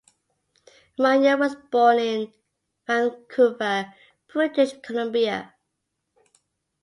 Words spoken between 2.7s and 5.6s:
Vancouver, British Columbia.